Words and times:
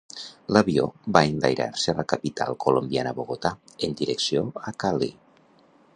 L"avió 0.51 0.85
va 1.17 1.21
enlairar-se 1.33 1.93
a 1.93 1.99
la 1.99 2.07
capital 2.15 2.57
colombiana 2.67 3.13
Bogotá 3.21 3.55
en 3.89 3.95
direcció 4.03 4.45
a 4.71 4.75
Cali. 4.85 5.15